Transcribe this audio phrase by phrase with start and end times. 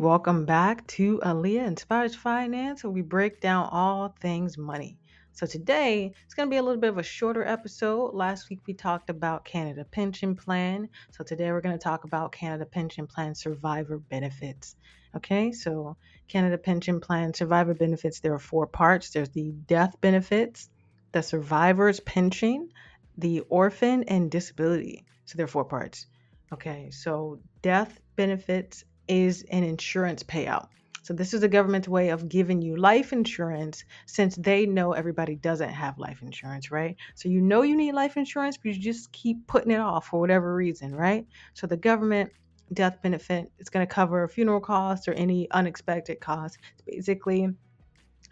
[0.00, 4.96] welcome back to Aaliyah Enspires Finance, where we break down all things money.
[5.32, 8.14] So today it's going to be a little bit of a shorter episode.
[8.14, 10.88] Last week we talked about Canada Pension Plan.
[11.10, 14.74] So today we're going to talk about Canada Pension Plan survivor benefits.
[15.16, 19.10] Okay, so Canada Pension Plan survivor benefits, there are four parts.
[19.10, 20.70] There's the death benefits,
[21.12, 22.70] the survivor's pension,
[23.18, 25.04] the orphan, and disability.
[25.26, 26.06] So there are four parts.
[26.54, 30.68] Okay, so death benefits is an insurance payout.
[31.02, 35.34] So this is the government's way of giving you life insurance since they know everybody
[35.34, 36.96] doesn't have life insurance, right?
[37.16, 40.20] So you know you need life insurance, but you just keep putting it off for
[40.20, 41.26] whatever reason, right?
[41.54, 42.30] So the government
[42.72, 46.58] death benefit is going to cover funeral costs or any unexpected costs.
[46.86, 47.48] Basically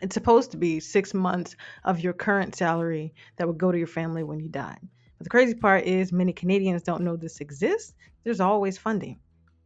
[0.00, 3.88] it's supposed to be 6 months of your current salary that would go to your
[3.88, 4.78] family when you die.
[5.16, 7.94] But the crazy part is many Canadians don't know this exists.
[8.22, 9.18] There's always funding.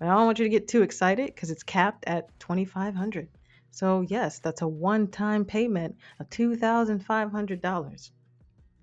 [0.03, 3.29] But I don't want you to get too excited because it's capped at 2500
[3.71, 8.11] So yes, that's a one-time payment of $2,500.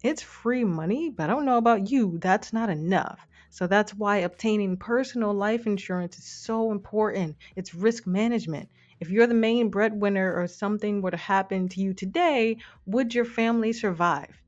[0.02, 3.28] It's free money, but I don't know about you, that's not enough.
[3.50, 7.36] So that's why obtaining personal life insurance is so important.
[7.58, 8.70] It's risk management.
[9.02, 13.26] If you're the main breadwinner or something were to happen to you today, would your
[13.26, 14.42] family survive?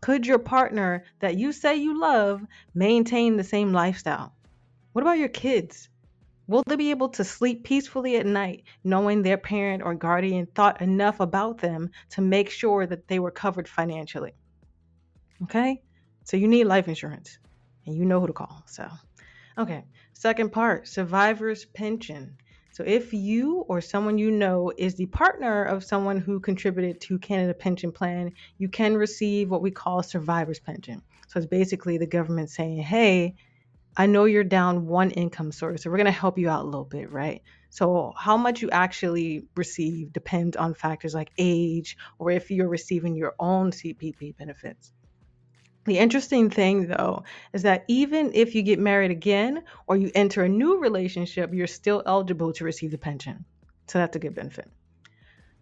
[0.00, 4.32] Could your partner that you say you love maintain the same lifestyle?
[4.94, 5.88] What about your kids?
[6.48, 10.80] Will they be able to sleep peacefully at night knowing their parent or guardian thought
[10.80, 14.32] enough about them to make sure that they were covered financially?
[15.42, 15.82] Okay?
[16.24, 17.38] So you need life insurance
[17.84, 18.62] and you know who to call.
[18.66, 18.88] So,
[19.58, 19.84] okay.
[20.14, 22.38] Second part survivor's pension.
[22.70, 27.18] So, if you or someone you know is the partner of someone who contributed to
[27.18, 31.02] Canada Pension Plan, you can receive what we call survivor's pension.
[31.26, 33.34] So, it's basically the government saying, hey,
[34.00, 36.68] I know you're down one income source, so we're going to help you out a
[36.68, 37.42] little bit, right?
[37.70, 43.16] So, how much you actually receive depends on factors like age or if you're receiving
[43.16, 44.92] your own CPP benefits.
[45.84, 50.44] The interesting thing, though, is that even if you get married again or you enter
[50.44, 53.44] a new relationship, you're still eligible to receive the pension.
[53.88, 54.70] So, that's a good benefit.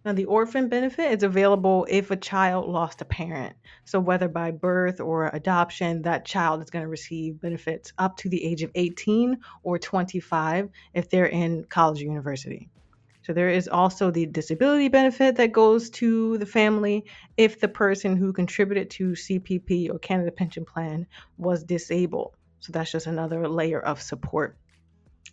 [0.06, 3.56] Now, the orphan benefit is available if a child lost a parent.
[3.84, 8.28] So, whether by birth or adoption, that child is going to receive benefits up to
[8.28, 12.70] the age of 18 or 25 if they're in college or university.
[13.22, 17.06] So, there is also the disability benefit that goes to the family
[17.36, 22.36] if the person who contributed to CPP or Canada Pension Plan was disabled.
[22.60, 24.56] So, that's just another layer of support.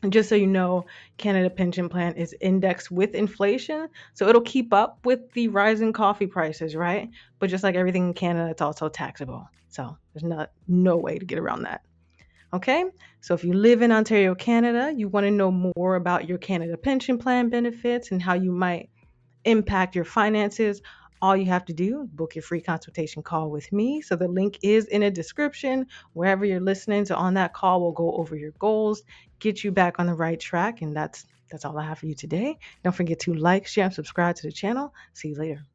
[0.09, 0.85] Just so you know,
[1.17, 6.27] Canada Pension Plan is indexed with inflation, so it'll keep up with the rising coffee
[6.27, 7.09] prices, right?
[7.39, 9.47] But just like everything in Canada, it's also taxable.
[9.69, 11.81] So there's not no way to get around that.
[12.53, 12.85] Okay?
[13.21, 16.77] So if you live in Ontario, Canada, you want to know more about your Canada
[16.77, 18.89] Pension Plan benefits and how you might
[19.45, 20.81] impact your finances,
[21.22, 24.01] all you have to do book your free consultation call with me.
[24.01, 25.88] So the link is in a description.
[26.13, 29.03] Wherever you're listening so on that call we'll go over your goals
[29.40, 32.16] get you back on the right track and that's that's all i have for you
[32.16, 32.57] today.
[32.84, 34.94] Don't forget to like share and subscribe to the channel.
[35.13, 35.66] See you later